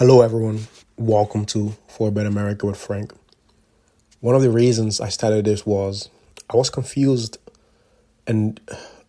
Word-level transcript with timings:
Hello, 0.00 0.22
everyone. 0.22 0.60
Welcome 0.96 1.44
to 1.44 1.76
For 1.86 2.08
a 2.08 2.10
Better 2.10 2.30
America 2.30 2.64
with 2.64 2.78
Frank. 2.78 3.12
One 4.20 4.34
of 4.34 4.40
the 4.40 4.48
reasons 4.48 4.98
I 4.98 5.10
started 5.10 5.44
this 5.44 5.66
was 5.66 6.08
I 6.48 6.56
was 6.56 6.70
confused 6.70 7.36
and 8.26 8.58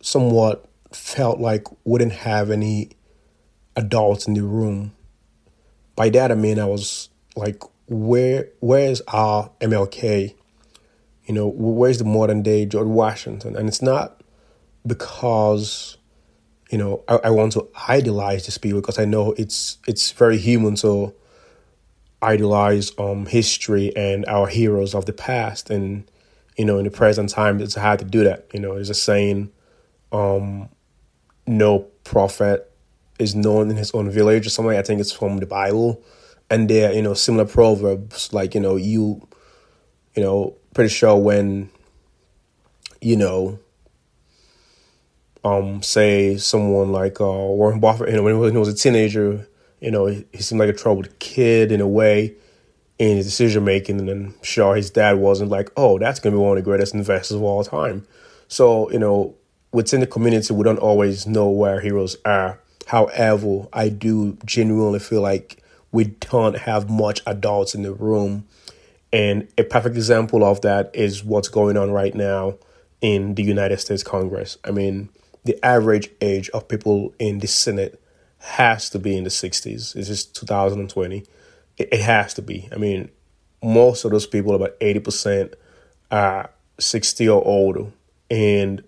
somewhat 0.01 0.65
felt 0.91 1.39
like 1.39 1.65
we 1.85 1.99
didn't 1.99 2.15
have 2.27 2.51
any 2.51 2.89
adults 3.77 4.27
in 4.27 4.33
the 4.33 4.43
room. 4.43 4.91
By 5.95 6.09
that 6.09 6.29
I 6.29 6.35
mean 6.35 6.59
I 6.59 6.65
was 6.65 7.07
like, 7.37 7.63
where 7.87 8.49
where 8.59 8.91
is 8.91 9.01
our 9.07 9.49
MLK? 9.61 10.35
You 11.23 11.33
know, 11.33 11.47
where's 11.47 11.99
the 11.99 12.03
modern 12.03 12.43
day 12.43 12.65
George 12.65 12.87
Washington? 12.87 13.55
And 13.55 13.69
it's 13.69 13.81
not 13.81 14.21
because 14.85 15.95
you 16.71 16.77
know 16.77 17.03
I, 17.07 17.15
I 17.25 17.29
want 17.29 17.51
to 17.53 17.67
idolize 17.87 18.45
this 18.45 18.57
people 18.57 18.81
because 18.81 18.97
I 18.97 19.05
know 19.05 19.33
it's 19.33 19.77
it's 19.87 20.11
very 20.11 20.37
human 20.37 20.75
to 20.75 21.13
idolize 22.21 22.91
um 22.97 23.25
history 23.25 23.95
and 23.95 24.25
our 24.25 24.47
heroes 24.47 24.95
of 24.95 25.05
the 25.05 25.13
past 25.13 25.69
and 25.69 26.09
you 26.57 26.65
know 26.65 26.77
in 26.77 26.85
the 26.85 26.91
present 26.91 27.29
time 27.29 27.59
it's 27.61 27.75
hard 27.75 27.99
to 27.99 28.05
do 28.05 28.23
that 28.23 28.47
you 28.53 28.59
know. 28.59 28.75
There's 28.75 28.89
a 28.89 28.95
saying 28.95 29.51
um 30.11 30.69
no 31.45 31.79
prophet 32.03 32.71
is 33.19 33.35
known 33.35 33.69
in 33.69 33.77
his 33.77 33.91
own 33.91 34.09
village 34.09 34.47
or 34.47 34.49
something. 34.49 34.77
I 34.77 34.81
think 34.81 34.99
it's 34.99 35.11
from 35.11 35.37
the 35.37 35.45
bible. 35.45 36.01
And 36.49 36.69
there 36.69 36.93
you 36.93 37.01
know 37.01 37.13
similar 37.13 37.45
proverbs 37.45 38.31
like 38.33 38.55
you 38.55 38.61
know 38.61 38.77
you 38.77 39.27
you 40.15 40.23
know 40.23 40.55
pretty 40.73 40.89
sure 40.89 41.17
when 41.17 41.69
you 43.01 43.17
know 43.17 43.59
um, 45.43 45.81
say 45.81 46.37
someone 46.37 46.91
like 46.91 47.19
uh, 47.19 47.25
Warren 47.25 47.79
Buffett, 47.79 48.09
you 48.09 48.15
know, 48.15 48.23
when 48.23 48.51
he 48.51 48.57
was 48.57 48.67
a 48.67 48.73
teenager, 48.73 49.47
you 49.79 49.91
know, 49.91 50.05
he, 50.05 50.25
he 50.31 50.41
seemed 50.41 50.59
like 50.59 50.69
a 50.69 50.73
troubled 50.73 51.17
kid 51.19 51.71
in 51.71 51.81
a 51.81 51.87
way 51.87 52.35
in 52.99 53.17
his 53.17 53.25
decision 53.25 53.63
making, 53.63 53.99
and 53.99 54.07
then 54.07 54.33
sure 54.43 54.75
his 54.75 54.91
dad 54.91 55.17
wasn't 55.17 55.49
like, 55.49 55.71
oh, 55.75 55.97
that's 55.97 56.19
gonna 56.19 56.35
be 56.35 56.39
one 56.39 56.57
of 56.57 56.63
the 56.63 56.69
greatest 56.69 56.93
investors 56.93 57.37
of 57.37 57.43
all 57.43 57.63
time. 57.63 58.05
So 58.47 58.91
you 58.91 58.99
know, 58.99 59.35
within 59.71 59.99
the 59.99 60.07
community, 60.07 60.53
we 60.53 60.63
don't 60.63 60.77
always 60.77 61.25
know 61.25 61.49
where 61.49 61.79
heroes 61.79 62.15
are. 62.25 62.59
However, 62.87 63.67
I 63.73 63.89
do 63.89 64.37
genuinely 64.45 64.99
feel 64.99 65.21
like 65.21 65.63
we 65.91 66.05
don't 66.05 66.57
have 66.57 66.89
much 66.89 67.21
adults 67.25 67.75
in 67.75 67.83
the 67.83 67.93
room. 67.93 68.45
And 69.13 69.47
a 69.57 69.63
perfect 69.63 69.95
example 69.95 70.43
of 70.43 70.61
that 70.61 70.91
is 70.93 71.23
what's 71.23 71.49
going 71.49 71.77
on 71.77 71.91
right 71.91 72.15
now 72.15 72.55
in 73.01 73.35
the 73.35 73.43
United 73.43 73.79
States 73.79 74.03
Congress. 74.03 74.57
I 74.63 74.71
mean, 74.71 75.09
the 75.43 75.63
average 75.65 76.09
age 76.21 76.49
of 76.49 76.67
people 76.67 77.13
in 77.19 77.39
the 77.39 77.47
Senate 77.47 78.01
has 78.39 78.89
to 78.89 78.99
be 78.99 79.17
in 79.17 79.23
the 79.23 79.29
60s. 79.29 79.95
It's 79.95 80.07
just 80.07 80.35
2020. 80.35 81.23
It, 81.77 81.89
it 81.91 82.01
has 82.01 82.33
to 82.35 82.41
be. 82.41 82.67
I 82.71 82.77
mean, 82.77 83.09
most 83.63 84.05
of 84.05 84.11
those 84.11 84.27
people, 84.27 84.55
about 84.55 84.79
80%, 84.79 85.53
are 86.11 86.49
60 86.79 87.29
or 87.29 87.45
older. 87.45 87.85
And 88.29 88.83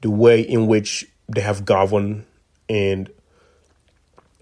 the 0.00 0.10
way 0.10 0.40
in 0.40 0.66
which 0.66 1.06
they 1.28 1.40
have 1.40 1.64
governed 1.64 2.24
and 2.68 3.10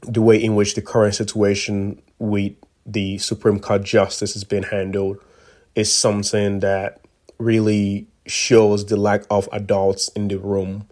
the 0.02 0.22
way 0.22 0.42
in 0.42 0.54
which 0.54 0.74
the 0.74 0.82
current 0.82 1.14
situation 1.14 2.00
with 2.18 2.52
the 2.84 3.18
Supreme 3.18 3.58
Court 3.58 3.82
justice 3.82 4.34
has 4.34 4.44
been 4.44 4.62
handled 4.62 5.18
is 5.74 5.92
something 5.92 6.60
that 6.60 7.00
really 7.38 8.06
shows 8.26 8.86
the 8.86 8.96
lack 8.96 9.24
of 9.30 9.48
adults 9.52 10.08
in 10.10 10.28
the 10.28 10.38
room 10.38 10.86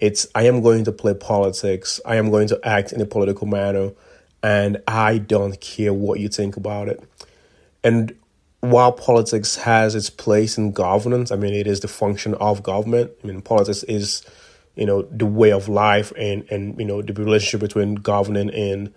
it's 0.00 0.26
I 0.34 0.44
am 0.44 0.62
going 0.62 0.84
to 0.84 0.92
play 0.92 1.14
politics. 1.14 2.00
I 2.04 2.16
am 2.16 2.30
going 2.30 2.48
to 2.48 2.60
act 2.66 2.92
in 2.92 3.00
a 3.00 3.06
political 3.06 3.46
manner, 3.46 3.92
and 4.42 4.82
I 4.88 5.18
don't 5.18 5.60
care 5.60 5.92
what 5.92 6.20
you 6.20 6.28
think 6.28 6.56
about 6.56 6.88
it. 6.88 7.02
And 7.84 8.16
while 8.60 8.92
politics 8.92 9.56
has 9.56 9.94
its 9.94 10.10
place 10.10 10.58
in 10.58 10.72
governance, 10.72 11.30
I 11.30 11.36
mean, 11.36 11.54
it 11.54 11.66
is 11.66 11.80
the 11.80 11.88
function 11.88 12.34
of 12.34 12.62
government. 12.62 13.10
I 13.22 13.26
mean, 13.26 13.42
politics 13.42 13.82
is, 13.84 14.22
you 14.74 14.86
know, 14.86 15.02
the 15.02 15.26
way 15.26 15.52
of 15.52 15.68
life 15.68 16.12
and 16.16 16.50
and 16.50 16.78
you 16.78 16.86
know 16.86 17.02
the 17.02 17.12
relationship 17.12 17.60
between 17.60 17.96
governing 17.96 18.50
and 18.50 18.92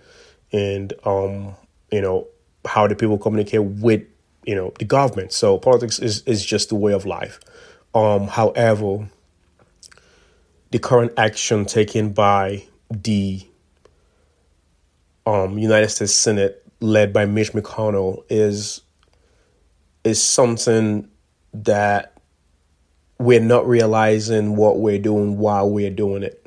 and 0.52 0.94
um 1.04 1.56
you 1.92 2.02
know 2.02 2.28
how 2.66 2.88
the 2.88 2.96
people 2.96 3.18
communicate 3.18 3.64
with 3.64 4.04
you 4.46 4.56
know 4.56 4.72
the 4.80 4.86
government. 4.86 5.34
So 5.34 5.58
politics 5.58 6.00
is 6.00 6.22
is 6.22 6.46
just 6.46 6.70
the 6.70 6.76
way 6.76 6.94
of 6.94 7.06
life. 7.06 7.42
Um, 7.94 8.28
however 8.28 9.10
the 10.74 10.80
current 10.80 11.12
action 11.18 11.66
taken 11.66 12.14
by 12.14 12.64
the 12.90 13.40
um, 15.24 15.60
United 15.60 15.90
States 15.90 16.16
Senate, 16.16 16.66
led 16.80 17.14
by 17.14 17.28
Mitch 17.28 17.54
McConnell, 17.54 18.24
is 18.28 18.82
is 20.04 20.20
something 20.20 21.08
that 21.54 22.18
we're 23.20 23.40
not 23.40 23.68
realizing 23.68 24.56
what 24.56 24.80
we're 24.80 24.98
doing 24.98 25.38
while 25.38 25.70
we're 25.70 25.92
doing 25.92 26.24
it. 26.24 26.44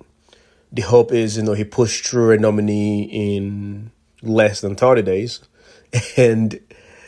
The 0.73 0.83
hope 0.83 1.13
is, 1.13 1.37
you 1.37 1.45
know, 1.45 1.53
he 1.53 1.63
pushed 1.63 2.05
through 2.05 2.33
a 2.33 2.37
nominee 2.37 3.05
in 3.05 3.93
less 4.23 4.61
than 4.61 4.75
30 4.75 5.03
days. 5.03 5.41
And, 6.17 6.59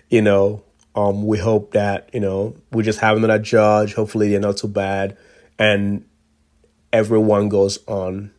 you 0.09 0.23
know, 0.23 0.63
um, 0.95 1.27
we 1.27 1.37
hope 1.39 1.73
that, 1.73 2.11
you 2.15 2.21
know, 2.21 2.55
we 2.71 2.85
just 2.85 3.01
have 3.01 3.17
another 3.17 3.41
judge. 3.41 3.95
Hopefully 3.95 4.31
they're 4.31 4.41
not 4.41 4.59
too 4.59 4.69
bad. 4.69 5.19
And 5.59 6.08
everyone 6.93 7.49
goes 7.49 7.79
on. 7.87 8.33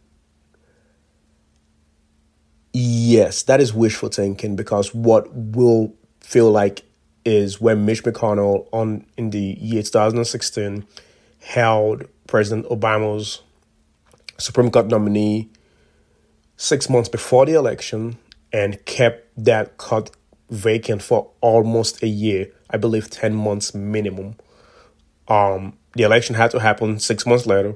Yes, 2.73 3.43
that 3.43 3.59
is 3.59 3.73
wishful 3.73 4.09
thinking 4.09 4.55
because 4.55 4.93
what 4.93 5.33
will 5.33 5.93
feel 6.21 6.51
like 6.51 6.83
is 7.25 7.59
when 7.59 7.85
Mitch 7.85 8.03
McConnell 8.03 8.67
on 8.71 9.05
in 9.17 9.31
the 9.31 9.57
year 9.59 9.81
2016 9.81 10.85
held 11.41 12.05
President 12.27 12.67
Obama's 12.67 13.41
Supreme 14.37 14.71
Court 14.71 14.87
nominee 14.87 15.49
six 16.57 16.89
months 16.89 17.09
before 17.09 17.45
the 17.45 17.53
election 17.53 18.17
and 18.53 18.83
kept 18.85 19.27
that 19.43 19.77
court 19.77 20.11
vacant 20.49 21.01
for 21.01 21.29
almost 21.41 22.01
a 22.03 22.07
year. 22.07 22.51
I 22.69 22.77
believe 22.77 23.09
10 23.09 23.33
months 23.33 23.73
minimum. 23.73 24.35
Um, 25.27 25.77
the 25.93 26.03
election 26.03 26.35
had 26.35 26.51
to 26.51 26.59
happen 26.59 26.99
six 26.99 27.25
months 27.25 27.45
later 27.45 27.75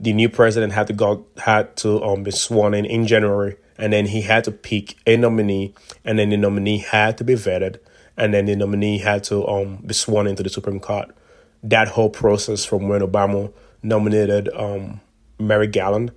the 0.00 0.14
new 0.14 0.28
president 0.30 0.72
had 0.72 0.86
to 0.86 0.92
go 0.94 1.26
had 1.36 1.76
to 1.76 2.02
um 2.02 2.22
be 2.22 2.30
sworn 2.30 2.74
in 2.74 2.86
in 2.86 3.06
January, 3.06 3.56
and 3.78 3.92
then 3.92 4.06
he 4.06 4.22
had 4.22 4.44
to 4.44 4.50
pick 4.50 4.96
a 5.06 5.16
nominee, 5.16 5.74
and 6.04 6.18
then 6.18 6.30
the 6.30 6.36
nominee 6.36 6.78
had 6.78 7.18
to 7.18 7.24
be 7.24 7.34
vetted, 7.34 7.78
and 8.16 8.32
then 8.32 8.46
the 8.46 8.56
nominee 8.56 8.98
had 8.98 9.22
to 9.24 9.46
um 9.46 9.76
be 9.86 9.94
sworn 9.94 10.26
into 10.26 10.42
the 10.42 10.48
Supreme 10.48 10.80
Court. 10.80 11.14
That 11.62 11.88
whole 11.88 12.10
process 12.10 12.64
from 12.64 12.88
when 12.88 13.02
Obama 13.02 13.52
nominated 13.82 14.48
um 14.54 15.00
Merrick 15.38 15.72
Garland, 15.72 16.12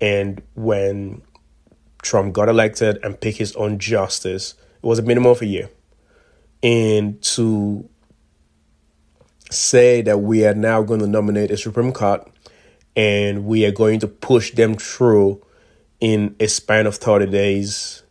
and 0.00 0.40
when 0.54 1.22
Trump 2.02 2.32
got 2.32 2.48
elected 2.48 2.98
and 3.02 3.20
picked 3.20 3.38
his 3.38 3.56
own 3.56 3.78
justice, 3.80 4.54
it 4.76 4.86
was 4.86 5.00
a 5.00 5.02
minimum 5.02 5.32
of 5.32 5.42
a 5.42 5.46
year. 5.46 5.68
And 6.62 7.20
to 7.22 7.88
say 9.50 10.02
that 10.02 10.18
we 10.18 10.46
are 10.46 10.54
now 10.54 10.82
going 10.82 11.00
to 11.00 11.06
nominate 11.06 11.50
a 11.50 11.56
Supreme 11.56 11.92
Court 11.92 12.28
and 12.96 13.44
we 13.44 13.66
are 13.66 13.70
going 13.70 14.00
to 14.00 14.08
push 14.08 14.52
them 14.52 14.74
through 14.74 15.44
in 16.00 16.34
a 16.40 16.48
span 16.48 16.86
of 16.86 16.96
30 16.96 17.26
days 17.26 18.02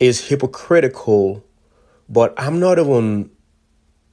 is 0.00 0.28
hypocritical, 0.28 1.44
but 2.08 2.34
I'm 2.36 2.58
not 2.58 2.80
even 2.80 3.30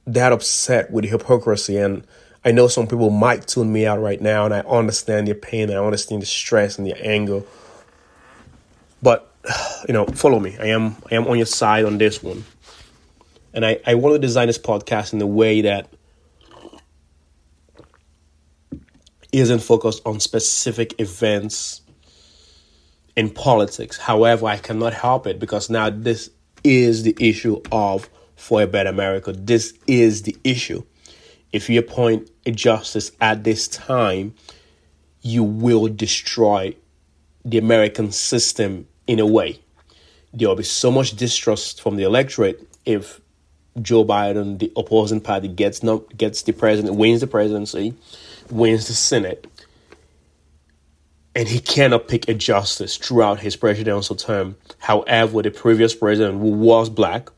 that 0.06 0.32
upset 0.32 0.90
with 0.92 1.04
hypocrisy. 1.04 1.76
And 1.76 2.06
I 2.44 2.52
know 2.52 2.68
some 2.68 2.86
people 2.86 3.10
might 3.10 3.48
tune 3.48 3.72
me 3.72 3.86
out 3.86 4.00
right 4.00 4.20
now, 4.20 4.44
and 4.44 4.54
I 4.54 4.60
understand 4.60 5.26
their 5.26 5.34
pain, 5.34 5.68
and 5.68 5.78
I 5.78 5.84
understand 5.84 6.22
the 6.22 6.26
stress 6.26 6.78
and 6.78 6.86
the 6.86 6.96
anger. 7.04 7.42
But 9.02 9.30
you 9.88 9.92
know, 9.92 10.06
follow 10.06 10.38
me. 10.38 10.56
I 10.58 10.66
am 10.66 10.96
I 11.10 11.16
am 11.16 11.26
on 11.26 11.36
your 11.36 11.46
side 11.46 11.84
on 11.84 11.98
this 11.98 12.22
one. 12.22 12.44
And 13.52 13.66
I, 13.66 13.80
I 13.84 13.96
want 13.96 14.14
to 14.14 14.20
design 14.20 14.46
this 14.46 14.58
podcast 14.58 15.12
in 15.12 15.20
a 15.20 15.26
way 15.26 15.62
that 15.62 15.92
isn't 19.32 19.60
focused 19.60 20.02
on 20.06 20.20
specific 20.20 21.00
events 21.00 21.82
in 23.16 23.30
politics. 23.30 23.98
However, 23.98 24.46
I 24.46 24.56
cannot 24.56 24.94
help 24.94 25.26
it 25.26 25.38
because 25.38 25.70
now 25.70 25.90
this 25.90 26.30
is 26.64 27.02
the 27.02 27.16
issue 27.18 27.60
of 27.72 28.08
For 28.36 28.62
a 28.62 28.66
Better 28.66 28.90
America. 28.90 29.32
This 29.32 29.74
is 29.86 30.22
the 30.22 30.36
issue. 30.44 30.84
If 31.52 31.68
you 31.68 31.80
appoint 31.80 32.30
a 32.46 32.52
justice 32.52 33.12
at 33.20 33.44
this 33.44 33.66
time, 33.68 34.34
you 35.22 35.42
will 35.42 35.88
destroy 35.88 36.74
the 37.44 37.58
American 37.58 38.12
system 38.12 38.86
in 39.06 39.18
a 39.18 39.26
way. 39.26 39.60
There 40.32 40.48
will 40.48 40.56
be 40.56 40.62
so 40.62 40.90
much 40.90 41.16
distrust 41.16 41.82
from 41.82 41.96
the 41.96 42.04
electorate 42.04 42.66
if 42.86 43.20
Joe 43.80 44.04
Biden, 44.04 44.58
the 44.58 44.72
opposing 44.76 45.20
party, 45.20 45.48
gets 45.48 45.82
not 45.82 46.16
gets 46.16 46.42
the 46.42 46.52
president, 46.52 46.96
wins 46.96 47.20
the 47.20 47.26
presidency, 47.26 47.94
wins 48.50 48.86
the 48.88 48.94
Senate, 48.94 49.46
and 51.34 51.48
he 51.48 51.60
cannot 51.60 52.08
pick 52.08 52.28
a 52.28 52.34
justice 52.34 52.96
throughout 52.96 53.40
his 53.40 53.56
presidential 53.56 54.16
term. 54.16 54.56
However, 54.78 55.42
the 55.42 55.50
previous 55.50 55.94
president, 55.94 56.40
who 56.40 56.50
was 56.50 56.90
black, 56.90 57.30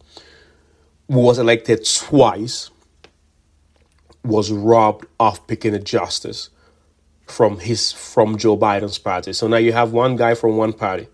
who 1.08 1.20
was 1.20 1.38
elected 1.38 1.86
twice, 1.86 2.70
was 4.24 4.50
robbed 4.50 5.06
of 5.18 5.46
picking 5.46 5.74
a 5.74 5.78
justice 5.78 6.50
from 7.26 7.58
his 7.58 7.92
from 7.92 8.38
Joe 8.38 8.56
Biden's 8.56 8.98
party. 8.98 9.32
So 9.32 9.48
now 9.48 9.56
you 9.56 9.72
have 9.72 9.92
one 9.92 10.16
guy 10.16 10.34
from 10.34 10.56
one 10.56 10.72
party. 10.72 11.08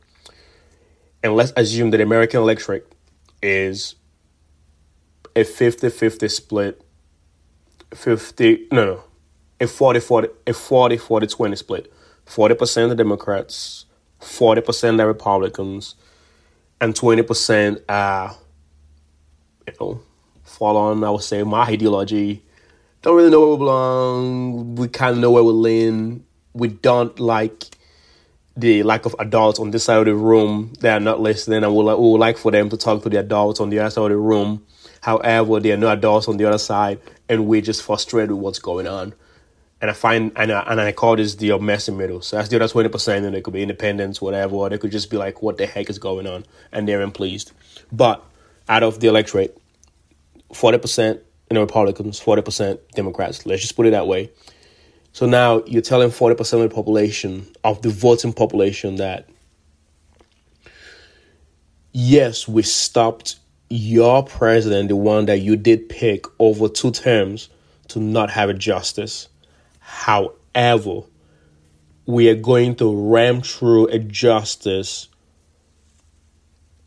And 1.22 1.34
let's 1.34 1.52
assume 1.56 1.90
that 1.90 2.00
American 2.00 2.40
Electric 2.40 2.86
is 3.42 3.94
a 5.36 5.44
50-50 5.44 6.30
split 6.30 6.82
50 7.94 8.68
no 8.72 8.84
no 8.84 9.04
a 9.60 9.66
40 9.66 10.00
40 10.00 10.28
a 10.46 10.52
40 10.52 10.96
40 10.96 11.26
20 11.26 11.56
split 11.56 11.92
40% 12.28 12.90
the 12.90 12.94
Democrats, 12.94 13.86
40% 14.20 14.96
the 14.98 15.06
Republicans, 15.06 15.94
and 16.80 16.94
20% 16.94 17.82
are, 17.88 18.36
you 19.66 19.72
know, 19.80 20.00
fall 20.44 20.76
on, 20.76 21.02
I 21.02 21.10
would 21.10 21.22
say, 21.22 21.42
my 21.42 21.62
ideology. 21.62 22.44
Don't 23.02 23.16
really 23.16 23.30
know 23.30 23.40
where 23.40 23.50
we 23.50 23.56
belong. 23.56 24.74
We 24.76 24.88
kind 24.88 25.16
of 25.16 25.18
know 25.20 25.30
where 25.30 25.42
we 25.42 25.52
lean. 25.52 26.24
We 26.52 26.68
don't 26.68 27.18
like 27.18 27.64
the 28.56 28.82
lack 28.82 29.06
of 29.06 29.14
adults 29.20 29.60
on 29.60 29.70
this 29.70 29.84
side 29.84 29.98
of 29.98 30.06
the 30.06 30.14
room 30.16 30.72
they 30.80 30.90
are 30.90 31.00
not 31.00 31.20
listening, 31.20 31.62
and 31.62 31.74
we 31.74 31.82
would, 31.82 31.96
we 31.96 32.10
would 32.10 32.18
like 32.20 32.36
for 32.36 32.50
them 32.50 32.68
to 32.70 32.76
talk 32.76 33.02
to 33.04 33.08
the 33.08 33.20
adults 33.20 33.60
on 33.60 33.70
the 33.70 33.78
other 33.78 33.90
side 33.90 34.04
of 34.04 34.10
the 34.10 34.16
room. 34.16 34.66
However, 35.00 35.60
there 35.60 35.74
are 35.74 35.78
no 35.78 35.88
adults 35.88 36.28
on 36.28 36.36
the 36.36 36.44
other 36.44 36.58
side, 36.58 37.00
and 37.28 37.46
we're 37.46 37.60
just 37.60 37.82
frustrated 37.82 38.32
with 38.32 38.40
what's 38.40 38.58
going 38.58 38.88
on 38.88 39.14
and 39.80 39.90
I 39.90 39.94
find 39.94 40.32
and 40.36 40.50
I, 40.50 40.60
and 40.62 40.80
I 40.80 40.92
call 40.92 41.16
this 41.16 41.36
the 41.36 41.56
messy 41.58 41.92
middle. 41.92 42.20
So 42.20 42.36
that's 42.36 42.48
the 42.48 42.56
other 42.56 42.68
twenty 42.68 42.88
percent, 42.88 43.24
and 43.24 43.34
it 43.34 43.44
could 43.44 43.54
be 43.54 43.62
independents, 43.62 44.20
whatever, 44.20 44.56
or 44.56 44.68
they 44.68 44.78
could 44.78 44.90
just 44.90 45.10
be 45.10 45.16
like, 45.16 45.42
"What 45.42 45.56
the 45.56 45.66
heck 45.66 45.88
is 45.88 45.98
going 45.98 46.26
on?" 46.26 46.44
and 46.72 46.88
they're 46.88 47.00
unpleased. 47.00 47.52
But 47.92 48.24
out 48.68 48.82
of 48.82 49.00
the 49.00 49.08
electorate, 49.08 49.56
forty 50.52 50.78
percent 50.78 51.20
you 51.50 51.54
know 51.54 51.60
Republicans, 51.60 52.18
forty 52.18 52.42
percent 52.42 52.80
Democrats. 52.94 53.46
Let's 53.46 53.62
just 53.62 53.76
put 53.76 53.86
it 53.86 53.90
that 53.90 54.06
way. 54.06 54.30
So 55.12 55.26
now 55.26 55.62
you're 55.66 55.82
telling 55.82 56.10
forty 56.10 56.34
percent 56.34 56.62
of 56.62 56.70
the 56.70 56.74
population 56.74 57.46
of 57.64 57.82
the 57.82 57.90
voting 57.90 58.32
population 58.32 58.96
that 58.96 59.28
yes, 61.92 62.48
we 62.48 62.62
stopped 62.62 63.36
your 63.70 64.24
president, 64.24 64.88
the 64.88 64.96
one 64.96 65.26
that 65.26 65.38
you 65.38 65.54
did 65.56 65.88
pick 65.88 66.24
over 66.38 66.68
two 66.68 66.90
terms, 66.90 67.48
to 67.88 68.00
not 68.00 68.30
have 68.30 68.48
a 68.48 68.54
justice 68.54 69.28
However, 69.88 71.00
we 72.04 72.28
are 72.28 72.34
going 72.34 72.74
to 72.76 73.10
ram 73.10 73.40
through 73.40 73.86
a 73.86 73.98
justice 73.98 75.08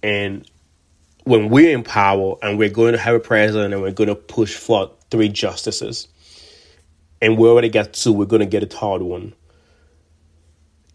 and 0.03 0.47
when 1.23 1.49
we're 1.49 1.75
in 1.75 1.83
power 1.83 2.35
and 2.43 2.59
we're 2.59 2.69
going 2.69 2.91
to 2.91 2.99
have 2.99 3.15
a 3.15 3.19
president 3.19 3.73
and 3.73 3.81
we're 3.81 3.91
going 3.91 4.07
to 4.07 4.15
push 4.15 4.55
for 4.55 4.91
three 5.09 5.29
justices 5.29 6.07
and 7.23 7.39
we 7.39 7.49
already 7.49 7.69
got 7.69 7.93
two 7.93 8.13
we're 8.13 8.25
going 8.25 8.39
to 8.39 8.45
get 8.45 8.61
a 8.61 8.67
third 8.67 9.01
one. 9.01 9.33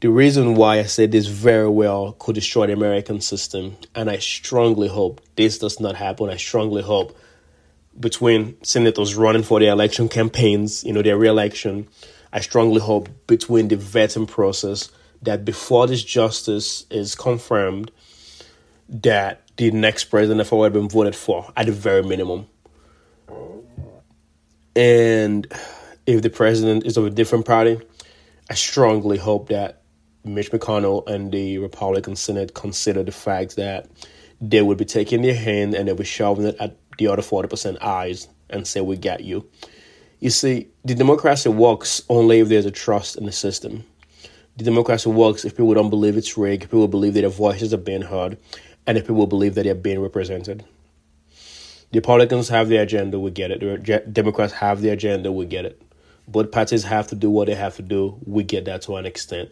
The 0.01 0.09
reason 0.09 0.55
why 0.55 0.79
i 0.79 0.85
said 0.85 1.11
this 1.11 1.27
very 1.27 1.69
well 1.69 2.13
could 2.21 2.37
destroy 2.37 2.69
the 2.69 2.73
american 2.73 3.21
system 3.21 3.77
and 3.97 4.09
i 4.09 4.19
strongly 4.19 4.87
hope 4.87 5.21
this 5.35 5.59
does 5.59 5.81
not 5.81 5.97
happen. 5.97 6.31
I 6.31 6.37
strongly 6.37 6.83
hope 6.83 7.19
between 7.99 8.63
senators 8.63 9.15
running 9.15 9.43
for 9.43 9.61
their 9.61 9.73
election 9.73 10.09
campaigns, 10.09 10.85
you 10.85 10.93
know, 10.93 11.03
their 11.03 11.17
reelection, 11.17 11.89
I 12.33 12.41
strongly 12.41 12.81
hope 12.81 13.09
between 13.27 13.69
the 13.69 13.77
vetting 13.77 14.29
process 14.29 14.91
that 15.23 15.45
before 15.45 15.87
this 15.87 16.03
justice 16.03 16.85
is 16.91 17.15
confirmed, 17.15 17.91
that 18.89 19.43
the 19.57 19.71
next 19.71 20.05
president 20.05 20.39
have 20.41 20.53
already 20.53 20.75
been 20.75 20.89
voted 20.89 21.17
for 21.17 21.51
at 21.57 21.67
the 21.67 21.73
very 21.73 22.03
minimum. 22.03 22.47
And 24.75 25.51
if 26.07 26.23
the 26.23 26.31
president 26.31 26.85
is 26.85 26.97
of 26.97 27.07
a 27.07 27.11
different 27.11 27.47
party, 27.47 27.81
I 28.51 28.55
strongly 28.55 29.17
hope 29.17 29.49
that 29.49 29.83
Mitch 30.25 30.51
McConnell 30.51 31.09
and 31.09 31.33
the 31.33 31.59
Republican 31.59 32.17
Senate 32.17 32.55
consider 32.55 33.03
the 33.03 33.13
fact 33.13 33.57
that 33.57 33.89
they 34.41 34.61
would 34.61 34.77
be 34.77 34.85
taking 34.85 35.23
their 35.23 35.35
hand 35.35 35.75
and 35.75 35.89
they'll 35.89 35.97
be 35.97 36.05
shoving 36.05 36.47
it 36.47 36.57
at 36.61 36.77
the 36.99 37.09
other 37.09 37.23
40% 37.23 37.83
eyes 37.83 38.29
and 38.51 38.67
say, 38.67 38.81
We 38.81 38.97
get 38.97 39.23
you. 39.23 39.49
You 40.21 40.31
see, 40.31 40.69
the 40.85 40.95
democracy 40.95 41.49
works 41.49 42.03
only 42.09 42.41
if 42.41 42.49
there's 42.49 42.67
a 42.67 42.71
trust 42.71 43.17
in 43.17 43.27
the 43.27 43.33
system. 43.33 43.85
The 44.57 44.65
democracy 44.65 45.11
works 45.11 45.45
if 45.45 45.57
people 45.57 45.75
don't 45.75 45.91
believe 45.91 46.17
it's 46.17 46.39
rigged, 46.39 46.65
if 46.65 46.71
people 46.71 46.89
believe 46.89 47.15
that 47.15 47.21
their 47.21 47.31
voices 47.31 47.75
are 47.75 47.79
being 47.79 48.03
heard, 48.03 48.39
and 48.87 48.97
if 48.97 49.07
people 49.07 49.27
believe 49.27 49.55
that 49.55 49.65
they're 49.65 49.75
being 49.75 50.01
represented. 50.01 50.65
The 51.93 52.01
Republicans 52.01 52.49
have 52.49 52.69
their 52.69 52.83
agenda, 52.83 53.21
we 53.21 53.31
get 53.31 53.51
it. 53.51 53.61
The 53.61 53.99
Democrats 54.11 54.55
have 54.55 54.81
their 54.81 54.95
agenda, 54.95 55.31
we 55.31 55.45
get 55.45 55.67
it. 55.67 55.81
Both 56.27 56.51
parties 56.51 56.83
have 56.85 57.07
to 57.09 57.15
do 57.15 57.31
what 57.31 57.47
they 57.47 57.55
have 57.55 57.77
to 57.77 57.83
do, 57.83 58.19
we 58.25 58.43
get 58.43 58.65
that 58.65 58.83
to 58.83 58.97
an 58.97 59.07
extent. 59.07 59.51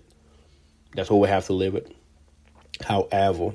That's 0.95 1.11
what 1.11 1.21
we 1.21 1.29
have 1.29 1.47
to 1.47 1.53
live 1.53 1.75
with. 1.75 1.93
However, 2.83 3.53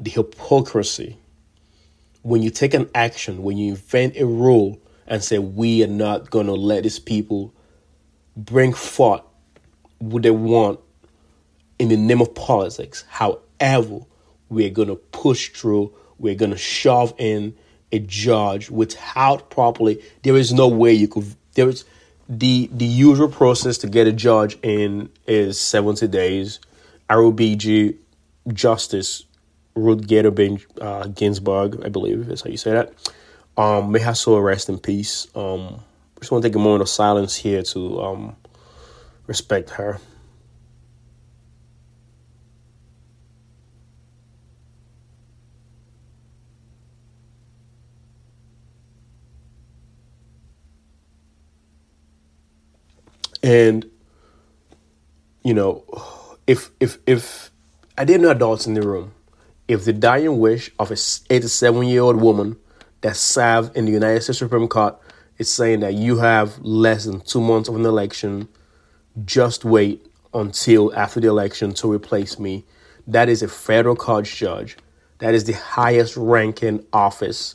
the 0.00 0.10
hypocrisy 0.10 1.16
when 2.24 2.40
you 2.40 2.48
take 2.48 2.72
an 2.72 2.88
action, 2.94 3.42
when 3.42 3.58
you 3.58 3.68
invent 3.68 4.16
a 4.16 4.24
rule 4.24 4.80
and 5.06 5.22
say, 5.22 5.38
we 5.38 5.84
are 5.84 5.88
not 5.88 6.30
going 6.30 6.46
to 6.46 6.54
let 6.54 6.82
these 6.82 6.98
people 6.98 7.52
bring 8.34 8.72
forth 8.72 9.20
what 9.98 10.22
they 10.22 10.30
want 10.30 10.80
in 11.78 11.88
the 11.88 11.98
name 11.98 12.22
of 12.22 12.34
politics. 12.34 13.04
However, 13.08 14.00
we're 14.48 14.70
going 14.70 14.88
to 14.88 14.96
push 14.96 15.50
through, 15.50 15.92
we're 16.18 16.34
going 16.34 16.50
to 16.50 16.56
shove 16.56 17.12
in 17.18 17.54
a 17.92 17.98
judge 17.98 18.70
without 18.70 19.50
properly, 19.50 20.02
there 20.22 20.36
is 20.36 20.50
no 20.50 20.66
way 20.66 20.94
you 20.94 21.08
could, 21.08 21.26
there 21.52 21.68
is 21.68 21.84
the, 22.26 22.70
the 22.72 22.86
usual 22.86 23.28
process 23.28 23.76
to 23.78 23.86
get 23.86 24.06
a 24.06 24.12
judge 24.12 24.58
in 24.62 25.10
is 25.26 25.60
70 25.60 26.08
days. 26.08 26.58
RBG 27.10 27.98
justice 28.54 29.24
Ruth 29.74 30.06
Bader 30.06 30.58
uh, 30.80 31.06
Ginsburg, 31.08 31.84
I 31.84 31.88
believe 31.88 32.28
is 32.30 32.42
how 32.42 32.50
you 32.50 32.56
say 32.56 32.72
that. 32.72 32.92
Um, 33.56 33.92
may 33.92 34.00
her 34.00 34.14
soul 34.14 34.40
rest 34.40 34.68
in 34.68 34.78
peace. 34.78 35.28
Um, 35.34 35.80
just 36.20 36.32
want 36.32 36.42
to 36.42 36.48
take 36.48 36.56
a 36.56 36.58
moment 36.58 36.82
of 36.82 36.88
silence 36.88 37.36
here 37.36 37.62
to 37.62 38.00
um, 38.00 38.36
respect 39.26 39.70
her. 39.70 40.00
And 53.42 53.90
you 55.42 55.52
know, 55.52 55.84
if 56.46 56.70
if 56.80 56.98
if 57.06 57.50
I 57.98 58.06
didn't 58.06 58.22
know 58.22 58.30
adults 58.30 58.66
in 58.66 58.72
the 58.72 58.80
room, 58.80 59.12
if 59.68 59.84
the 59.84 59.92
dying 59.92 60.38
wish 60.38 60.70
of 60.78 60.90
a 60.90 60.96
87 61.30 61.84
year 61.84 62.02
old 62.02 62.20
woman 62.20 62.56
that 63.00 63.16
served 63.16 63.76
in 63.76 63.86
the 63.86 63.92
United 63.92 64.22
States 64.22 64.38
Supreme 64.38 64.68
Court 64.68 64.96
is 65.38 65.50
saying 65.50 65.80
that 65.80 65.94
you 65.94 66.18
have 66.18 66.58
less 66.60 67.04
than 67.04 67.20
two 67.20 67.40
months 67.40 67.68
of 67.68 67.76
an 67.76 67.84
election, 67.84 68.48
just 69.24 69.64
wait 69.64 70.06
until 70.32 70.94
after 70.94 71.20
the 71.20 71.28
election 71.28 71.72
to 71.74 71.90
replace 71.90 72.38
me. 72.38 72.64
That 73.06 73.28
is 73.28 73.42
a 73.42 73.48
federal 73.48 73.96
court 73.96 74.24
judge. 74.24 74.76
That 75.18 75.34
is 75.34 75.44
the 75.44 75.52
highest 75.52 76.16
ranking 76.16 76.84
office 76.92 77.54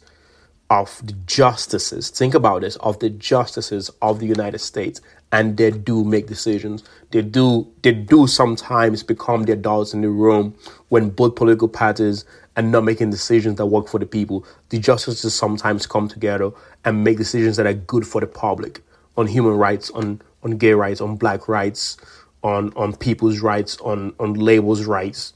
of 0.69 1.01
the 1.05 1.13
justices. 1.25 2.09
Think 2.09 2.33
about 2.33 2.61
this 2.61 2.75
of 2.77 2.99
the 2.99 3.09
justices 3.09 3.89
of 4.01 4.19
the 4.19 4.27
United 4.27 4.59
States 4.59 5.01
and 5.31 5.57
they 5.57 5.71
do 5.71 6.03
make 6.03 6.27
decisions. 6.27 6.83
They 7.11 7.21
do 7.21 7.67
they 7.81 7.93
do 7.93 8.27
sometimes 8.27 9.03
become 9.03 9.43
the 9.43 9.53
adults 9.53 9.93
in 9.93 10.01
the 10.01 10.09
room 10.09 10.55
when 10.89 11.09
both 11.09 11.35
political 11.35 11.67
parties 11.67 12.25
are 12.57 12.63
not 12.63 12.83
making 12.83 13.11
decisions 13.11 13.57
that 13.57 13.67
work 13.67 13.88
for 13.88 13.99
the 13.99 14.05
people. 14.05 14.45
The 14.69 14.79
justices 14.79 15.33
sometimes 15.33 15.85
come 15.88 16.07
together 16.07 16.51
and 16.85 17.03
make 17.03 17.17
decisions 17.17 17.57
that 17.57 17.67
are 17.67 17.73
good 17.73 18.05
for 18.05 18.21
the 18.21 18.27
public 18.27 18.81
on 19.17 19.27
human 19.27 19.53
rights, 19.53 19.89
on 19.91 20.21
on 20.43 20.51
gay 20.57 20.73
rights, 20.73 21.01
on 21.01 21.15
black 21.15 21.47
rights, 21.47 21.97
on 22.43 22.73
on 22.75 22.95
people's 22.95 23.39
rights, 23.39 23.77
on 23.81 24.13
on 24.19 24.33
labels' 24.33 24.85
rights, 24.85 25.33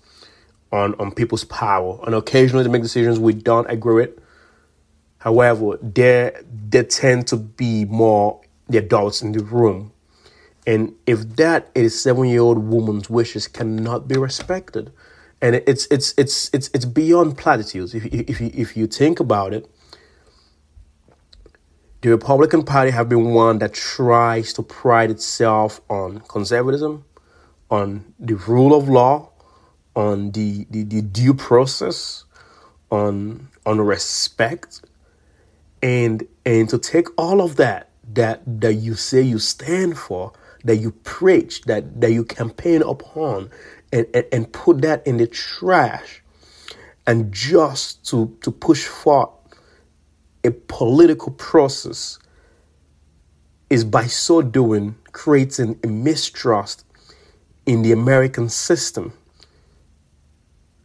on 0.71 0.95
on 0.95 1.11
people's 1.11 1.43
power. 1.45 1.99
And 2.05 2.15
occasionally 2.15 2.63
they 2.63 2.69
make 2.71 2.81
decisions 2.81 3.19
we 3.19 3.33
don't 3.33 3.69
agree 3.69 3.95
with. 3.95 4.19
However, 5.23 5.79
there 5.81 6.43
they 6.69 6.83
tend 6.83 7.27
to 7.27 7.37
be 7.37 7.85
more 7.85 8.41
the 8.67 8.79
adults 8.79 9.21
in 9.21 9.31
the 9.31 9.41
room. 9.41 9.93
And 10.67 10.95
if 11.07 11.37
that 11.37 11.69
is 11.73 11.97
seven 11.97 12.25
year 12.25 12.41
old 12.41 12.57
woman's 12.57 13.09
wishes 13.09 13.47
cannot 13.47 14.09
be 14.09 14.17
respected, 14.17 14.91
and 15.41 15.55
it's 15.55 15.85
it's 15.89 16.13
it's 16.17 16.49
it's 16.51 16.69
it's 16.73 16.83
beyond 16.83 17.37
platitudes. 17.37 17.95
If 17.95 18.05
if 18.07 18.41
you, 18.41 18.51
if 18.53 18.75
you 18.75 18.85
think 18.85 19.21
about 19.21 19.53
it, 19.53 19.69
the 22.01 22.09
Republican 22.09 22.63
Party 22.63 22.91
have 22.91 23.07
been 23.07 23.29
one 23.33 23.59
that 23.59 23.73
tries 23.73 24.51
to 24.53 24.61
pride 24.61 25.09
itself 25.09 25.79
on 25.89 26.19
conservatism, 26.27 27.05
on 27.71 28.13
the 28.19 28.35
rule 28.35 28.75
of 28.75 28.89
law, 28.89 29.29
on 29.95 30.31
the, 30.31 30.67
the, 30.69 30.83
the 30.83 31.01
due 31.01 31.33
process, 31.33 32.25
on 32.91 33.47
on 33.65 33.79
respect, 33.79 34.81
and 35.83 36.25
and 36.45 36.69
to 36.69 36.79
take 36.79 37.07
all 37.17 37.41
of 37.41 37.57
that 37.57 37.89
that 38.13 38.41
that 38.61 38.75
you 38.75 38.95
say 38.95 39.21
you 39.21 39.37
stand 39.37 39.97
for, 39.99 40.33
that 40.63 40.77
you 40.77 40.91
preach, 41.03 41.61
that 41.63 42.01
that 42.01 42.13
you 42.13 42.23
campaign 42.23 42.81
upon, 42.81 43.51
and, 43.91 44.07
and, 44.15 44.25
and 44.31 44.53
put 44.53 44.81
that 44.81 45.05
in 45.05 45.17
the 45.17 45.27
trash, 45.27 46.23
and 47.05 47.31
just 47.31 48.05
to 48.09 48.35
to 48.41 48.51
push 48.51 48.85
forth 48.85 49.29
a 50.45 50.51
political 50.51 51.33
process 51.33 52.17
is 53.69 53.83
by 53.83 54.05
so 54.05 54.41
doing 54.41 54.95
creating 55.11 55.79
a 55.83 55.87
mistrust 55.87 56.85
in 57.65 57.81
the 57.81 57.91
American 57.91 58.49
system. 58.49 59.13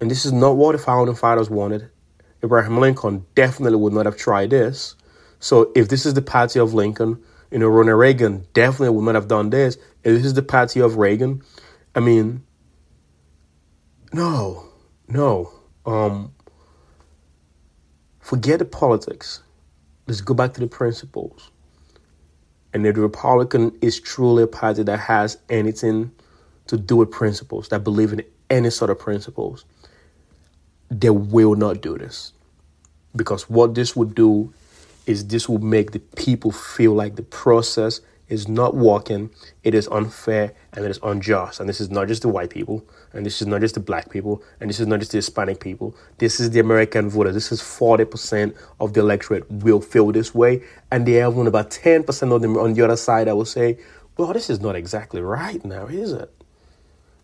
And 0.00 0.10
this 0.10 0.26
is 0.26 0.32
not 0.32 0.56
what 0.56 0.72
the 0.72 0.78
founding 0.78 1.16
fathers 1.16 1.50
wanted. 1.50 1.90
Abraham 2.42 2.78
Lincoln 2.78 3.26
definitely 3.34 3.78
would 3.78 3.92
not 3.92 4.06
have 4.06 4.16
tried 4.16 4.50
this. 4.50 4.94
So 5.40 5.72
if 5.74 5.88
this 5.88 6.06
is 6.06 6.14
the 6.14 6.22
party 6.22 6.58
of 6.60 6.74
Lincoln, 6.74 7.22
you 7.50 7.58
know, 7.58 7.68
Ronald 7.68 7.98
Reagan 7.98 8.46
definitely 8.54 8.96
would 8.96 9.04
not 9.04 9.14
have 9.14 9.28
done 9.28 9.50
this. 9.50 9.76
If 10.04 10.16
this 10.16 10.24
is 10.24 10.34
the 10.34 10.42
party 10.42 10.80
of 10.80 10.96
Reagan, 10.96 11.42
I 11.94 12.00
mean, 12.00 12.44
no, 14.12 14.66
no. 15.08 15.52
Um, 15.86 16.32
forget 18.20 18.58
the 18.58 18.64
politics. 18.64 19.42
Let's 20.06 20.20
go 20.20 20.34
back 20.34 20.54
to 20.54 20.60
the 20.60 20.66
principles. 20.66 21.50
And 22.72 22.86
if 22.86 22.94
the 22.94 23.00
Republican 23.00 23.76
is 23.80 23.98
truly 23.98 24.42
a 24.42 24.46
party 24.46 24.82
that 24.82 25.00
has 25.00 25.38
anything 25.48 26.12
to 26.66 26.76
do 26.76 26.96
with 26.96 27.10
principles, 27.10 27.68
that 27.68 27.82
believe 27.82 28.12
in 28.12 28.22
any 28.50 28.70
sort 28.70 28.90
of 28.90 28.98
principles, 28.98 29.64
they 30.90 31.10
will 31.10 31.54
not 31.54 31.80
do 31.80 31.98
this. 31.98 32.32
Because 33.16 33.48
what 33.48 33.74
this 33.74 33.96
would 33.96 34.14
do 34.14 34.52
is 35.06 35.26
this 35.28 35.48
will 35.48 35.58
make 35.58 35.92
the 35.92 35.98
people 35.98 36.52
feel 36.52 36.92
like 36.92 37.16
the 37.16 37.22
process 37.22 38.00
is 38.28 38.46
not 38.46 38.76
working, 38.76 39.30
it 39.62 39.74
is 39.74 39.88
unfair, 39.88 40.52
and 40.74 40.84
it 40.84 40.90
is 40.90 41.00
unjust. 41.02 41.60
And 41.60 41.68
this 41.68 41.80
is 41.80 41.90
not 41.90 42.08
just 42.08 42.22
the 42.22 42.28
white 42.28 42.50
people, 42.50 42.84
and 43.12 43.24
this 43.24 43.40
is 43.40 43.46
not 43.46 43.62
just 43.62 43.74
the 43.74 43.80
black 43.80 44.10
people, 44.10 44.42
and 44.60 44.68
this 44.68 44.80
is 44.80 44.86
not 44.86 44.98
just 44.98 45.12
the 45.12 45.18
Hispanic 45.18 45.60
people. 45.60 45.96
This 46.18 46.38
is 46.38 46.50
the 46.50 46.60
American 46.60 47.08
voter. 47.08 47.32
This 47.32 47.50
is 47.50 47.62
40% 47.62 48.54
of 48.80 48.92
the 48.92 49.00
electorate 49.00 49.50
will 49.50 49.80
feel 49.80 50.12
this 50.12 50.34
way. 50.34 50.62
And 50.90 51.06
they 51.06 51.14
have 51.14 51.38
only 51.38 51.48
about 51.48 51.70
10% 51.70 52.34
of 52.34 52.42
them 52.42 52.58
on 52.58 52.74
the 52.74 52.82
other 52.82 52.96
side 52.96 53.28
that 53.28 53.36
will 53.36 53.46
say, 53.46 53.78
well, 54.18 54.32
this 54.32 54.50
is 54.50 54.60
not 54.60 54.76
exactly 54.76 55.22
right 55.22 55.64
now, 55.64 55.86
is 55.86 56.12
it? 56.12 56.30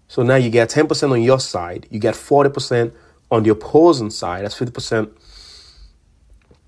So 0.09 0.23
now 0.23 0.37
you 0.37 0.49
get 0.49 0.71
10% 0.71 1.11
on 1.11 1.23
your 1.23 1.41
side, 1.41 1.87
you 1.91 1.99
get 1.99 2.15
40% 2.15 2.93
on 3.35 3.43
the 3.43 3.51
opposing 3.51 4.11
side, 4.11 4.45
that's 4.45 4.57
50%. 4.57 5.11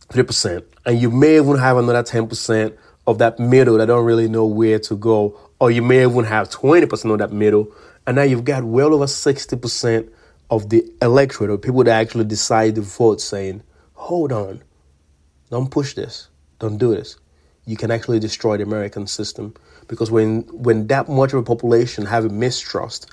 50%. 0.09 0.65
And 0.85 1.01
you 1.01 1.13
may 1.13 1.37
even 1.37 1.57
have 1.59 1.77
another 1.77 2.03
10% 2.03 2.77
of 3.07 3.19
that 3.19 3.39
middle 3.39 3.79
that 3.79 3.87
don't 3.87 4.05
really 4.05 4.29
know 4.29 4.47
where 4.47 4.81
to 4.81 4.97
go. 4.97 5.39
Or 5.61 5.71
you 5.71 5.81
may 5.81 6.03
even 6.03 6.25
have 6.25 6.51
20% 6.51 7.13
of 7.13 7.19
that 7.21 7.33
middle. 7.33 7.73
And 8.05 8.17
now 8.17 8.23
you've 8.23 8.45
got 8.45 8.65
well 8.65 8.95
over 8.95 9.05
60% 9.05 10.11
of 10.51 10.69
the 10.69 10.85
electorate 11.01 11.51
or 11.51 11.57
people 11.57 11.85
that 11.85 12.01
actually 12.01 12.25
decide 12.25 12.75
to 12.75 12.81
vote 12.81 13.21
saying, 13.21 13.63
hold 13.95 14.33
on, 14.33 14.61
don't 15.51 15.71
push 15.71 15.95
this, 15.95 16.29
don't 16.59 16.79
do 16.79 16.97
this. 16.97 17.17
You 17.65 17.77
can 17.77 17.93
actually 17.93 18.19
destroy 18.19 18.57
the 18.57 18.65
American 18.65 19.07
system. 19.07 19.55
Because 19.87 20.11
when, 20.11 20.43
when 20.49 20.89
that 20.89 21.09
much 21.09 21.33
of 21.33 21.39
a 21.39 21.43
population 21.45 22.07
have 22.07 22.25
a 22.25 22.29
mistrust 22.29 23.09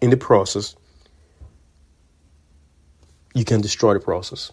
in 0.00 0.08
the 0.08 0.16
process, 0.16 0.76
you 3.36 3.44
can 3.44 3.60
destroy 3.60 3.92
the 3.92 4.00
process. 4.00 4.50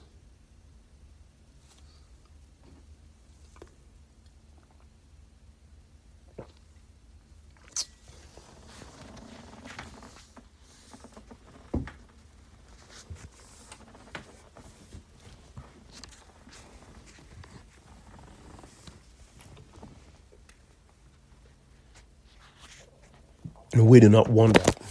And 23.72 23.88
we 23.88 24.02
do 24.02 24.10
not 24.10 24.28
want 24.28 24.56
that. 24.56 24.83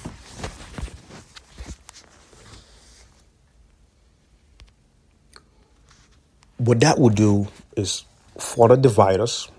What 6.72 6.80
that 6.80 6.98
would 6.98 7.16
do 7.16 7.48
is 7.76 8.04
further 8.38 8.78
divide 8.78 9.20
us. 9.20 9.50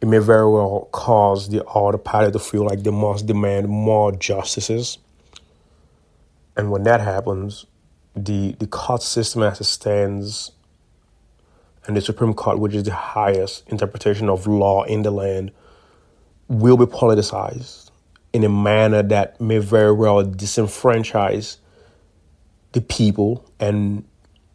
It 0.00 0.08
may 0.08 0.16
very 0.16 0.50
well 0.50 0.88
cause 0.92 1.50
the 1.50 1.62
other 1.66 1.98
party 1.98 2.32
to 2.32 2.38
feel 2.38 2.64
like 2.64 2.82
they 2.82 2.90
must 2.90 3.26
demand 3.26 3.68
more 3.68 4.12
justices. 4.12 4.96
And 6.56 6.70
when 6.70 6.84
that 6.84 7.02
happens, 7.02 7.66
the, 8.16 8.52
the 8.60 8.66
court 8.66 9.02
system 9.02 9.42
as 9.42 9.60
it 9.60 9.64
stands 9.64 10.52
and 11.86 11.98
the 11.98 12.00
Supreme 12.00 12.32
Court, 12.32 12.58
which 12.58 12.74
is 12.74 12.84
the 12.84 12.94
highest 12.94 13.68
interpretation 13.68 14.30
of 14.30 14.46
law 14.46 14.84
in 14.84 15.02
the 15.02 15.10
land, 15.10 15.52
will 16.48 16.78
be 16.78 16.86
politicized 16.86 17.90
in 18.32 18.42
a 18.42 18.48
manner 18.48 19.02
that 19.02 19.38
may 19.38 19.58
very 19.58 19.92
well 19.92 20.24
disenfranchise 20.24 21.58
the 22.72 22.80
people 22.80 23.44
and 23.60 24.04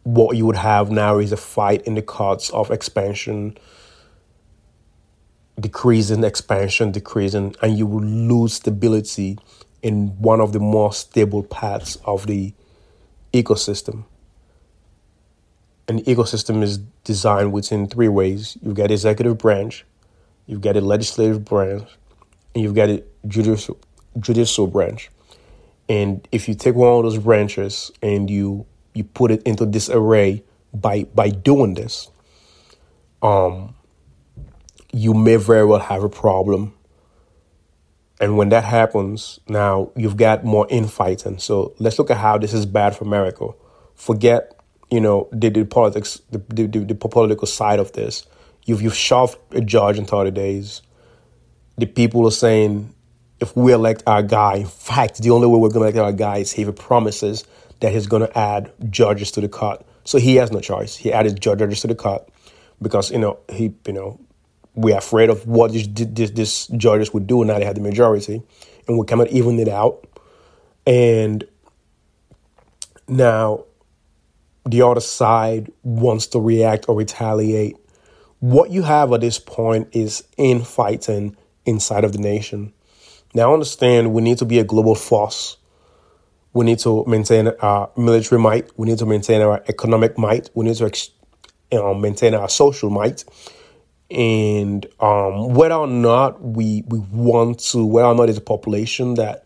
what 0.04 0.36
you 0.36 0.46
would 0.46 0.56
have 0.56 0.90
now 0.90 1.18
is 1.18 1.32
a 1.32 1.36
fight 1.36 1.82
in 1.82 1.94
the 1.94 2.02
courts 2.02 2.50
of 2.50 2.70
expansion 2.70 3.56
decreasing 5.60 6.22
expansion 6.22 6.92
decreasing 6.92 7.54
and 7.62 7.76
you 7.76 7.84
will 7.84 8.04
lose 8.04 8.54
stability 8.54 9.36
in 9.82 10.08
one 10.20 10.40
of 10.40 10.52
the 10.52 10.60
more 10.60 10.92
stable 10.92 11.42
parts 11.42 11.96
of 12.04 12.26
the 12.26 12.54
ecosystem 13.32 14.04
and 15.88 15.98
the 15.98 16.14
ecosystem 16.14 16.62
is 16.62 16.78
designed 17.02 17.52
within 17.52 17.86
three 17.86 18.08
ways 18.08 18.56
you've 18.62 18.74
got 18.74 18.90
executive 18.90 19.36
branch 19.36 19.84
you've 20.48 20.62
got 20.62 20.76
a 20.76 20.80
legislative 20.80 21.44
branch, 21.44 21.88
and 22.54 22.64
you've 22.64 22.74
got 22.74 22.88
a 22.88 23.04
judicial 23.28 23.78
judicial 24.18 24.66
branch. 24.66 25.10
And 25.88 26.26
if 26.32 26.48
you 26.48 26.54
take 26.54 26.74
one 26.74 26.92
of 26.92 27.04
those 27.04 27.22
branches 27.22 27.92
and 28.02 28.28
you 28.28 28.66
you 28.94 29.04
put 29.04 29.30
it 29.30 29.42
into 29.42 29.66
disarray 29.66 30.42
by 30.72 31.04
by 31.14 31.28
doing 31.28 31.74
this, 31.74 32.10
um, 33.22 33.74
you 34.92 35.14
may 35.14 35.36
very 35.36 35.64
well 35.64 35.80
have 35.80 36.02
a 36.02 36.08
problem. 36.08 36.74
And 38.20 38.36
when 38.36 38.48
that 38.48 38.64
happens, 38.64 39.38
now 39.48 39.92
you've 39.94 40.16
got 40.16 40.44
more 40.44 40.66
infighting. 40.70 41.38
So 41.38 41.74
let's 41.78 41.98
look 41.98 42.10
at 42.10 42.16
how 42.16 42.36
this 42.36 42.52
is 42.52 42.66
bad 42.66 42.96
for 42.96 43.04
America. 43.04 43.50
Forget, 43.94 44.60
you 44.90 45.00
know, 45.00 45.28
the, 45.30 45.50
the 45.50 45.64
politics, 45.64 46.20
the, 46.30 46.38
the, 46.48 46.66
the 46.66 46.94
political 46.96 47.46
side 47.46 47.78
of 47.78 47.92
this. 47.92 48.26
You've 48.64 48.82
you've 48.82 48.96
shoved 48.96 49.38
a 49.52 49.60
judge 49.60 49.98
in 49.98 50.04
30 50.04 50.32
days. 50.32 50.82
The 51.76 51.86
people 51.86 52.26
are 52.26 52.32
saying 52.32 52.92
if 53.40 53.56
we 53.56 53.72
elect 53.72 54.02
our 54.06 54.22
guy, 54.22 54.56
in 54.56 54.66
fact, 54.66 55.22
the 55.22 55.30
only 55.30 55.46
way 55.46 55.58
we're 55.58 55.70
going 55.70 55.92
to 55.92 55.98
elect 55.98 55.98
our 55.98 56.12
guy 56.12 56.38
is 56.38 56.52
if 56.54 56.66
he 56.66 56.72
promises 56.72 57.44
that 57.80 57.92
he's 57.92 58.06
going 58.06 58.22
to 58.22 58.38
add 58.38 58.72
judges 58.90 59.30
to 59.32 59.40
the 59.40 59.48
court. 59.48 59.84
So 60.04 60.18
he 60.18 60.36
has 60.36 60.50
no 60.50 60.60
choice. 60.60 60.96
He 60.96 61.12
added 61.12 61.40
judges 61.40 61.80
to 61.82 61.86
the 61.86 61.94
court 61.94 62.28
because 62.80 63.10
you 63.10 63.18
know 63.18 63.38
he 63.50 63.74
you 63.86 63.92
know 63.92 64.20
we're 64.74 64.96
afraid 64.96 65.28
of 65.28 65.46
what 65.46 65.72
this, 65.72 65.88
this, 65.90 66.30
this 66.30 66.66
judges 66.68 67.12
would 67.12 67.26
do 67.26 67.44
now 67.44 67.58
they 67.58 67.64
have 67.64 67.74
the 67.74 67.80
majority, 67.80 68.42
and 68.86 68.98
we 68.98 69.04
cannot 69.06 69.28
even 69.28 69.58
it 69.58 69.68
out. 69.68 70.06
And 70.86 71.44
now 73.08 73.64
the 74.64 74.82
other 74.82 75.00
side 75.00 75.72
wants 75.82 76.28
to 76.28 76.40
react 76.40 76.88
or 76.88 76.96
retaliate 76.96 77.76
what 78.40 78.70
you 78.70 78.82
have 78.82 79.12
at 79.12 79.20
this 79.20 79.38
point 79.38 79.88
is 79.92 80.24
infighting 80.36 81.36
inside 81.66 82.04
of 82.04 82.12
the 82.12 82.18
nation. 82.18 82.72
Now, 83.34 83.52
understand 83.52 84.12
we 84.12 84.22
need 84.22 84.38
to 84.38 84.44
be 84.44 84.58
a 84.58 84.64
global 84.64 84.94
force. 84.94 85.57
We 86.52 86.64
need 86.64 86.78
to 86.80 87.04
maintain 87.06 87.48
our 87.60 87.90
military 87.96 88.40
might. 88.40 88.70
We 88.76 88.88
need 88.88 88.98
to 88.98 89.06
maintain 89.06 89.42
our 89.42 89.62
economic 89.68 90.18
might. 90.18 90.50
We 90.54 90.64
need 90.64 90.76
to 90.76 90.90
know, 91.72 91.94
maintain 91.94 92.34
our 92.34 92.48
social 92.48 92.90
might. 92.90 93.24
And 94.10 94.86
um, 95.00 95.54
whether 95.54 95.74
or 95.74 95.86
not 95.86 96.42
we 96.42 96.82
we 96.88 96.98
want 96.98 97.58
to, 97.70 97.84
whether 97.84 98.08
or 98.08 98.14
not 98.14 98.26
there's 98.26 98.38
a 98.38 98.42
population 98.42 99.14
that 99.14 99.44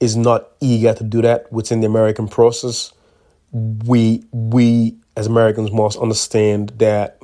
is 0.00 0.16
not 0.16 0.50
eager 0.60 0.94
to 0.94 1.04
do 1.04 1.22
that 1.22 1.52
within 1.52 1.80
the 1.80 1.86
American 1.86 2.26
process, 2.26 2.92
we 3.52 4.24
we 4.32 4.96
as 5.16 5.26
Americans 5.26 5.70
must 5.70 5.98
understand 5.98 6.70
that 6.78 7.18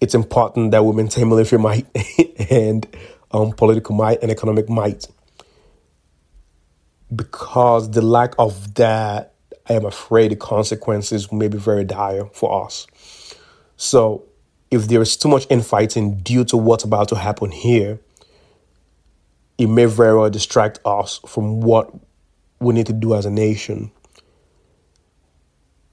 it's 0.00 0.14
important 0.14 0.72
that 0.72 0.84
we 0.84 0.92
maintain 0.94 1.28
military 1.28 1.62
might 1.62 1.86
and 2.50 2.86
um, 3.30 3.52
political 3.52 3.94
might 3.94 4.20
and 4.22 4.30
economic 4.30 4.68
might. 4.68 5.06
Because 7.14 7.90
the 7.90 8.02
lack 8.02 8.34
of 8.38 8.74
that, 8.74 9.34
I 9.68 9.74
am 9.74 9.84
afraid 9.84 10.30
the 10.30 10.36
consequences 10.36 11.30
may 11.30 11.48
be 11.48 11.58
very 11.58 11.84
dire 11.84 12.26
for 12.32 12.64
us. 12.64 12.86
So, 13.76 14.24
if 14.70 14.88
there 14.88 15.00
is 15.02 15.16
too 15.16 15.28
much 15.28 15.46
infighting 15.50 16.18
due 16.18 16.44
to 16.46 16.56
what's 16.56 16.84
about 16.84 17.08
to 17.08 17.16
happen 17.16 17.50
here, 17.50 18.00
it 19.58 19.68
may 19.68 19.84
very 19.84 20.16
well 20.18 20.30
distract 20.30 20.80
us 20.84 21.20
from 21.26 21.60
what 21.60 21.92
we 22.60 22.74
need 22.74 22.86
to 22.86 22.92
do 22.92 23.14
as 23.14 23.26
a 23.26 23.30
nation. 23.30 23.92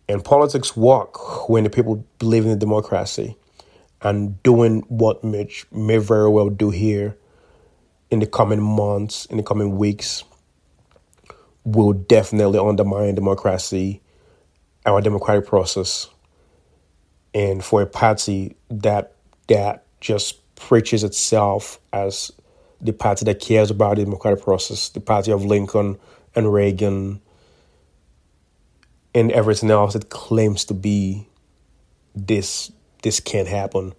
And 0.10 0.24
politics 0.24 0.76
work 0.76 1.48
when 1.48 1.64
the 1.64 1.70
people 1.70 2.06
believe 2.20 2.44
in 2.44 2.50
the 2.50 2.58
democracy 2.58 3.38
and 4.02 4.42
doing 4.44 4.82
what 4.88 5.24
Mitch 5.24 5.66
may 5.72 5.98
very 5.98 6.30
well 6.30 6.50
do 6.50 6.70
here 6.70 7.16
in 8.10 8.20
the 8.20 8.28
coming 8.28 8.62
months, 8.62 9.26
in 9.26 9.38
the 9.38 9.44
coming 9.44 9.78
weeks, 9.78 10.24
will 11.64 11.94
definitely 11.94 12.60
undermine 12.60 13.16
democracy, 13.16 14.02
our 14.86 15.02
democratic 15.02 15.46
process. 15.46 16.10
And 17.34 17.64
for 17.64 17.82
a 17.82 17.88
party 17.88 18.56
that 18.70 19.16
that 19.48 19.86
just 20.00 20.40
preaches 20.56 21.04
itself 21.04 21.80
as 21.94 22.32
the 22.82 22.94
party 22.94 23.26
that 23.26 23.40
cares 23.40 23.70
about 23.70 23.98
the 23.98 24.04
democratic 24.04 24.44
process, 24.44 24.90
the 24.90 25.00
party 25.00 25.32
of 25.32 25.46
Lincoln 25.46 25.98
and 26.36 26.52
Reagan 26.52 27.22
and 29.14 29.32
everything 29.32 29.70
else 29.70 29.94
that 29.94 30.10
claims 30.10 30.66
to 30.66 30.74
be 30.74 31.28
this 32.16 32.72
this 33.04 33.20
can't 33.20 33.48
happen. 33.48 33.94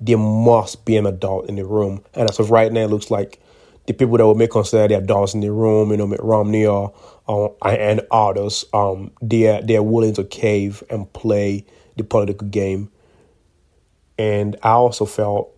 There 0.00 0.18
must 0.18 0.84
be 0.84 0.96
an 0.96 1.06
adult 1.06 1.48
in 1.48 1.56
the 1.56 1.64
room. 1.64 2.04
And 2.14 2.28
as 2.28 2.40
of 2.40 2.50
right 2.50 2.72
now, 2.72 2.80
it 2.80 2.90
looks 2.90 3.10
like 3.10 3.40
the 3.86 3.92
people 3.92 4.16
that 4.16 4.26
would 4.26 4.36
make 4.36 4.50
consider 4.50 4.88
the 4.88 4.98
adults 4.98 5.34
in 5.34 5.40
the 5.40 5.50
room, 5.50 5.90
you 5.90 5.96
know, 5.96 6.06
Mitt 6.06 6.22
Romney 6.22 6.66
or, 6.66 6.92
and 7.64 8.00
others, 8.10 8.64
um, 8.72 9.10
they're 9.20 9.60
they're 9.62 9.82
willing 9.82 10.14
to 10.14 10.24
cave 10.24 10.82
and 10.90 11.12
play 11.12 11.64
the 11.96 12.04
political 12.04 12.48
game. 12.48 12.90
And 14.18 14.56
I 14.62 14.70
also 14.70 15.04
felt, 15.04 15.50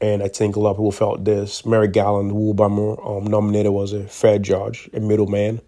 and 0.00 0.22
I 0.22 0.28
think 0.28 0.56
a 0.56 0.60
lot 0.60 0.72
of 0.72 0.76
people 0.76 0.92
felt 0.92 1.24
this, 1.24 1.66
Merrick 1.66 1.92
Garland, 1.92 2.30
who 2.30 2.54
Obama 2.54 3.04
um, 3.04 3.24
nominated 3.26 3.72
was 3.72 3.92
a 3.92 4.04
fair 4.04 4.38
judge, 4.38 4.88
a 4.92 5.00
middleman. 5.00 5.60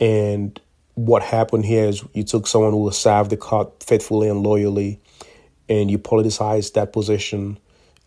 And 0.00 0.60
what 0.94 1.22
happened 1.22 1.64
here 1.64 1.84
is 1.84 2.02
you 2.12 2.24
took 2.24 2.46
someone 2.46 2.72
who 2.72 2.82
was 2.82 2.98
served 2.98 3.30
the 3.30 3.36
court 3.36 3.82
faithfully 3.82 4.28
and 4.28 4.42
loyally, 4.42 5.00
and 5.68 5.90
you 5.90 5.98
politicized 5.98 6.72
that 6.72 6.92
position, 6.92 7.58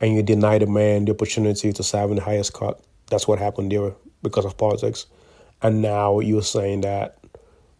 and 0.01 0.15
you 0.15 0.23
denied 0.23 0.63
a 0.63 0.67
man 0.67 1.05
the 1.05 1.11
opportunity 1.11 1.71
to 1.73 1.83
serve 1.83 2.09
in 2.09 2.17
the 2.17 2.23
highest 2.23 2.53
court. 2.53 2.79
That's 3.09 3.27
what 3.27 3.39
happened 3.39 3.71
there 3.71 3.93
because 4.21 4.45
of 4.45 4.57
politics. 4.57 5.05
And 5.61 5.81
now 5.81 6.19
you're 6.19 6.41
saying 6.41 6.81
that 6.81 7.17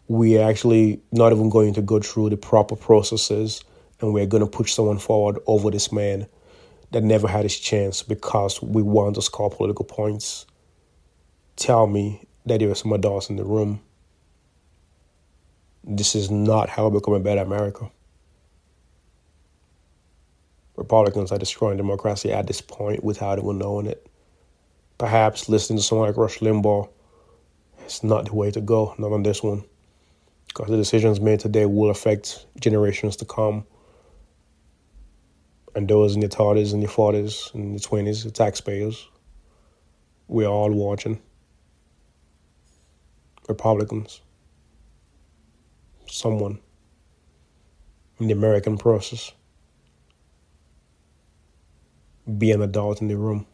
we're 0.07 0.47
actually 0.47 1.01
not 1.11 1.31
even 1.31 1.49
going 1.49 1.73
to 1.73 1.81
go 1.81 1.99
through 1.99 2.29
the 2.29 2.37
proper 2.37 2.75
processes 2.75 3.63
and 4.01 4.13
we're 4.13 4.25
going 4.25 4.43
to 4.43 4.49
push 4.49 4.73
someone 4.73 4.99
forward 4.99 5.39
over 5.47 5.71
this 5.71 5.91
man 5.91 6.27
that 6.91 7.03
never 7.03 7.27
had 7.27 7.43
his 7.43 7.59
chance 7.59 8.03
because 8.03 8.61
we 8.61 8.81
want 8.81 9.15
to 9.15 9.21
score 9.21 9.49
political 9.49 9.85
points. 9.85 10.45
Tell 11.55 11.87
me 11.87 12.27
that 12.45 12.59
there 12.59 12.69
are 12.69 12.75
some 12.75 12.93
adults 12.93 13.29
in 13.29 13.35
the 13.35 13.43
room 13.43 13.81
this 15.87 16.15
is 16.15 16.31
not 16.31 16.69
how 16.69 16.87
we 16.87 16.99
become 16.99 17.13
a 17.13 17.19
better 17.19 17.41
America. 17.41 17.89
Republicans 20.75 21.31
are 21.31 21.37
destroying 21.37 21.77
democracy 21.77 22.31
at 22.31 22.47
this 22.47 22.61
point 22.61 23.03
without 23.03 23.39
even 23.39 23.57
knowing 23.57 23.85
it. 23.85 24.07
Perhaps 24.97 25.49
listening 25.49 25.77
to 25.77 25.83
someone 25.83 26.07
like 26.07 26.17
Rush 26.17 26.39
Limbaugh 26.39 26.89
is 27.85 28.03
not 28.03 28.25
the 28.25 28.35
way 28.35 28.51
to 28.51 28.61
go, 28.61 28.93
not 28.97 29.11
on 29.11 29.23
this 29.23 29.43
one. 29.43 29.63
Because 30.47 30.69
the 30.69 30.77
decisions 30.77 31.19
made 31.19 31.39
today 31.39 31.65
will 31.65 31.89
affect 31.89 32.45
generations 32.59 33.15
to 33.17 33.25
come. 33.25 33.65
And 35.75 35.87
those 35.87 36.15
in 36.15 36.21
the 36.21 36.29
30s 36.29 36.73
and 36.73 36.81
the 36.81 36.87
40s 36.87 37.53
and 37.53 37.75
the 37.75 37.79
20s, 37.79 38.23
the 38.23 38.31
taxpayers, 38.31 39.07
we're 40.27 40.47
all 40.47 40.71
watching. 40.71 41.21
Republicans 43.47 44.21
someone 46.15 46.59
in 48.19 48.27
the 48.27 48.33
American 48.33 48.77
process. 48.77 49.31
Be 52.25 52.51
an 52.51 52.61
adult 52.61 53.01
in 53.01 53.07
the 53.07 53.17
room. 53.17 53.47